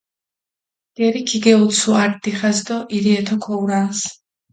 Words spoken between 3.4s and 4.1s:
ქოჸურანს.